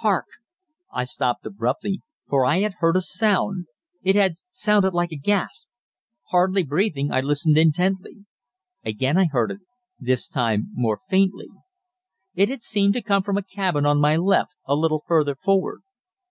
Hark! 0.00 0.26
I 0.92 1.04
stopped 1.04 1.46
abruptly, 1.46 2.02
for 2.28 2.44
I 2.44 2.58
had 2.60 2.74
heard 2.80 2.96
a 2.96 3.00
sound 3.00 3.64
it 4.02 4.14
had 4.14 4.32
sounded 4.50 4.92
like 4.92 5.10
a 5.10 5.16
gasp. 5.16 5.68
Hardly 6.28 6.62
breathing, 6.64 7.10
I 7.10 7.22
listened 7.22 7.56
intently. 7.56 8.26
Again 8.84 9.16
I 9.16 9.24
heard 9.30 9.50
it 9.50 9.60
this 9.98 10.28
time 10.28 10.68
more 10.74 11.00
faintly. 11.08 11.48
It 12.34 12.50
had 12.50 12.60
seemed 12.60 12.92
to 12.92 13.00
come 13.02 13.22
from 13.22 13.38
a 13.38 13.42
cabin 13.42 13.86
on 13.86 14.02
my 14.02 14.16
left, 14.16 14.54
a 14.66 14.74
little 14.74 15.02
further 15.06 15.34
forward. 15.34 15.80